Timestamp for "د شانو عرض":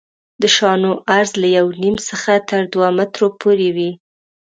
0.41-1.31